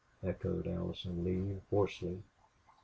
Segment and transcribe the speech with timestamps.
[0.23, 2.23] echoed Allison Lee, hoarsely.